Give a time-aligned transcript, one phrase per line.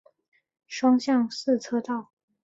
[0.65, 2.09] 双向四车道。